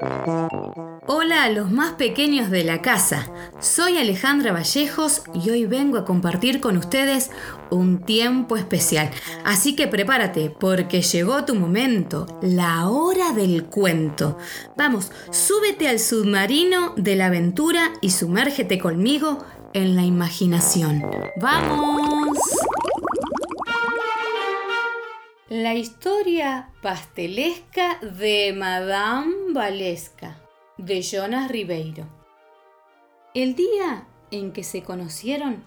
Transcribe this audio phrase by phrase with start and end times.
[0.00, 3.28] Hola a los más pequeños de la casa.
[3.58, 7.32] Soy Alejandra Vallejos y hoy vengo a compartir con ustedes
[7.70, 9.10] un tiempo especial.
[9.44, 14.38] Así que prepárate porque llegó tu momento, la hora del cuento.
[14.76, 21.04] Vamos, súbete al submarino de la aventura y sumérgete conmigo en la imaginación.
[21.40, 22.37] ¡Vamos!
[25.68, 30.40] La historia pastelesca de Madame Valesca
[30.78, 32.06] de Jonas Ribeiro.
[33.34, 35.62] El día en que se conocieron,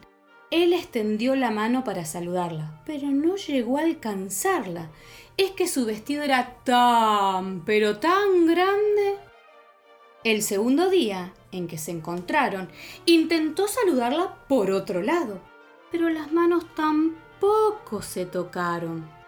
[0.49, 4.89] él extendió la mano para saludarla, pero no llegó a alcanzarla.
[5.37, 9.17] Es que su vestido era tan, pero tan grande.
[10.23, 12.69] El segundo día en que se encontraron,
[13.05, 15.39] intentó saludarla por otro lado,
[15.91, 19.20] pero las manos tampoco se tocaron.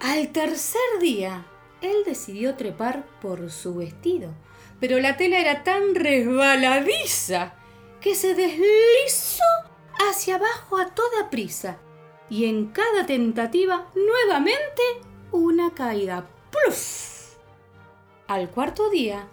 [0.00, 1.46] Al tercer día,
[1.80, 4.32] él decidió trepar por su vestido,
[4.80, 7.54] pero la tela era tan resbaladiza
[8.00, 9.44] que se deslizó
[10.08, 11.78] hacia abajo a toda prisa
[12.28, 14.82] y en cada tentativa nuevamente
[15.32, 16.26] una caída.
[16.50, 17.36] ¡Pluf!
[18.26, 19.28] Al cuarto día,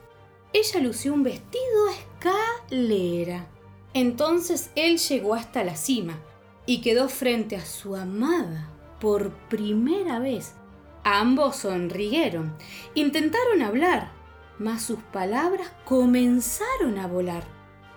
[0.53, 3.47] ella lució un vestido escalera.
[3.93, 6.19] Entonces él llegó hasta la cima
[6.65, 10.55] y quedó frente a su amada por primera vez.
[11.03, 12.53] Ambos sonrieron,
[12.93, 14.11] intentaron hablar,
[14.59, 17.43] mas sus palabras comenzaron a volar.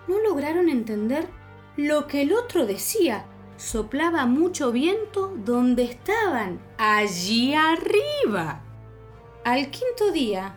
[0.07, 1.27] No lograron entender
[1.75, 3.25] lo que el otro decía.
[3.57, 8.63] Soplaba mucho viento donde estaban, allí arriba.
[9.43, 10.55] Al quinto día,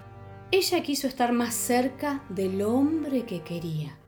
[0.51, 3.99] ella quiso estar más cerca del hombre que quería.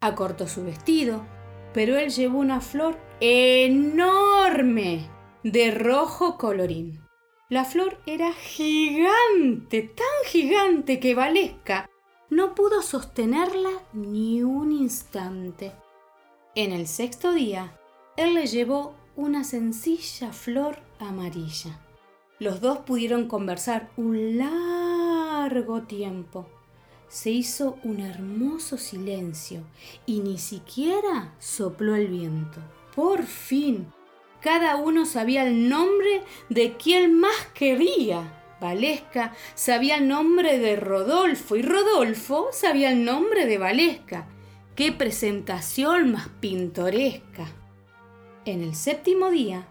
[0.00, 1.24] Acortó su vestido,
[1.72, 5.08] pero él llevó una flor enorme
[5.44, 7.06] de rojo colorín.
[7.50, 11.90] La flor era gigante, tan gigante que Valesca
[12.30, 15.72] no pudo sostenerla ni un instante.
[16.54, 17.78] En el sexto día,
[18.16, 21.78] él le llevó una sencilla flor amarilla.
[22.38, 26.48] Los dos pudieron conversar un largo tiempo.
[27.08, 29.60] Se hizo un hermoso silencio
[30.06, 32.60] y ni siquiera sopló el viento.
[32.94, 33.92] Por fin
[34.44, 38.42] cada uno sabía el nombre de quien más quería.
[38.60, 44.28] Valesca sabía el nombre de Rodolfo y Rodolfo sabía el nombre de Valesca.
[44.76, 47.46] ¡Qué presentación más pintoresca!
[48.44, 49.66] En el séptimo día,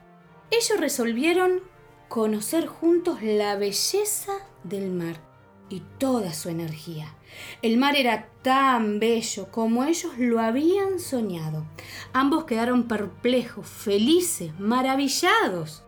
[0.49, 1.61] ellos resolvieron
[2.09, 5.32] conocer juntos la belleza del mar
[5.73, 7.15] y toda su energía.
[7.61, 11.65] El mar era tan bello como ellos lo habían soñado.
[12.13, 15.83] Ambos quedaron perplejos, felices, maravillados.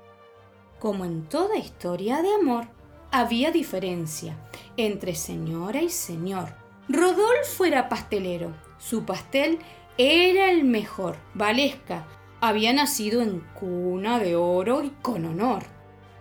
[0.79, 2.67] Como en toda historia de amor,
[3.11, 4.37] había diferencia
[4.77, 6.55] entre señora y señor.
[6.89, 8.53] Rodolfo era pastelero.
[8.77, 9.59] Su pastel
[9.97, 11.15] era el mejor.
[11.33, 12.07] Valesca
[12.41, 15.63] había nacido en cuna de oro y con honor.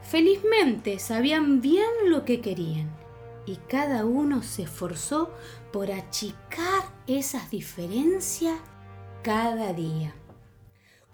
[0.02, 3.03] Felizmente sabían bien lo que querían
[3.46, 5.30] y cada uno se esforzó
[5.72, 8.58] por achicar esas diferencias
[9.22, 10.14] cada día.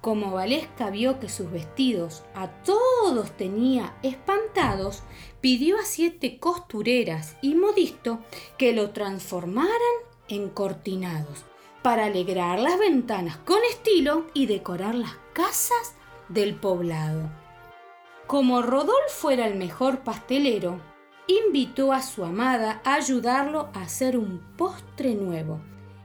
[0.01, 5.03] Como Valesca vio que sus vestidos a todos tenía espantados,
[5.43, 8.21] pidió a siete costureras y modisto
[8.57, 9.71] que lo transformaran
[10.29, 11.45] en cortinados
[11.83, 15.95] para alegrar las ventanas con estilo y decorar las casas
[16.29, 17.31] del poblado.
[18.27, 20.81] Como Rodolfo era el mejor pastelero,
[21.31, 25.61] invitó a su amada a ayudarlo a hacer un postre nuevo.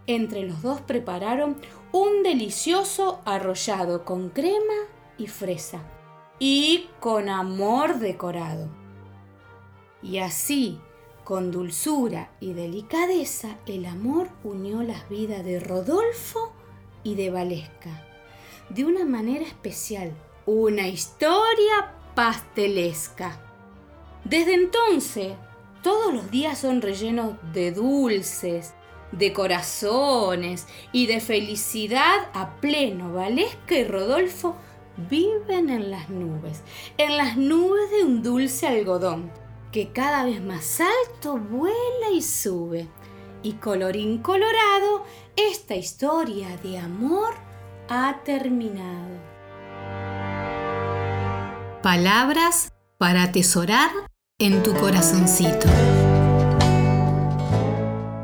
[0.07, 1.57] Entre los dos prepararon
[1.91, 4.73] un delicioso arrollado con crema
[5.17, 5.81] y fresa
[6.39, 8.67] y con amor decorado.
[10.03, 10.79] Y así,
[11.23, 16.53] con dulzura y delicadeza, el amor unió las vidas de Rodolfo
[17.03, 18.05] y de Valesca.
[18.69, 20.11] De una manera especial,
[20.45, 23.39] una historia pastelesca.
[24.25, 25.33] Desde entonces,
[25.83, 28.73] todos los días son rellenos de dulces,
[29.11, 33.13] de corazones y de felicidad a pleno.
[33.13, 34.55] Valesca y Rodolfo
[34.97, 36.63] viven en las nubes,
[36.97, 39.31] en las nubes de un dulce algodón
[39.71, 42.87] que cada vez más alto vuela y sube.
[43.43, 45.05] Y colorín colorado,
[45.35, 47.35] esta historia de amor
[47.89, 49.19] ha terminado.
[51.83, 53.91] Palabras para atesorar
[54.37, 55.69] en tu corazoncito.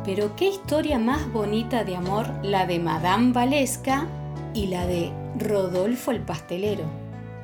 [0.03, 4.09] Pero qué historia más bonita de amor la de Madame Valesca
[4.53, 6.83] y la de Rodolfo el pastelero.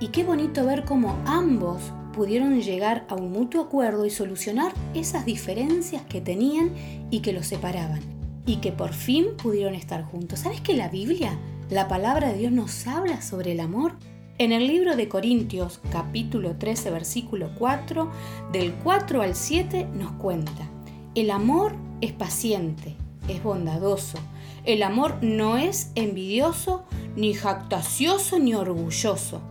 [0.02, 1.82] Y qué bonito ver cómo ambos
[2.12, 6.74] pudieron llegar a un mutuo acuerdo y solucionar esas diferencias que tenían
[7.10, 8.02] y que los separaban,
[8.46, 10.40] y que por fin pudieron estar juntos.
[10.40, 13.94] ¿Sabes que la Biblia, la palabra de Dios nos habla sobre el amor?
[14.40, 18.12] En el libro de Corintios capítulo 13 versículo 4,
[18.52, 20.70] del 4 al 7 nos cuenta,
[21.16, 22.96] el amor es paciente,
[23.28, 24.20] es bondadoso,
[24.64, 26.86] el amor no es envidioso,
[27.16, 29.42] ni jactacioso, ni orgulloso.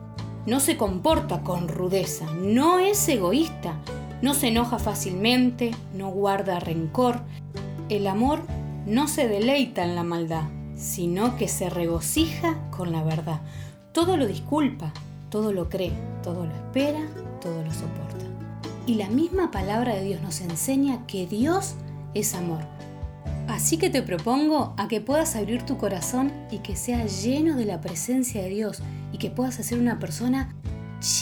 [0.47, 3.81] No se comporta con rudeza, no es egoísta,
[4.23, 7.23] no se enoja fácilmente, no guarda rencor.
[7.89, 8.43] El amor
[8.87, 10.45] no se deleita en la maldad,
[10.77, 13.41] sino que se regocija con la verdad.
[13.97, 14.93] Todo lo disculpa,
[15.31, 15.91] todo lo cree,
[16.23, 17.01] todo lo espera,
[17.41, 18.27] todo lo soporta.
[18.87, 21.77] Y la misma palabra de Dios nos enseña que Dios
[22.13, 22.61] es amor.
[23.49, 27.65] Así que te propongo a que puedas abrir tu corazón y que sea lleno de
[27.65, 28.83] la presencia de Dios
[29.15, 30.55] y que puedas ser una persona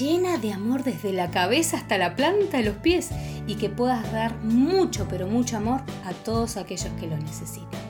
[0.00, 3.10] llena de amor desde la cabeza hasta la planta de los pies
[3.46, 7.83] y que puedas dar mucho, pero mucho amor a todos aquellos que lo necesitan.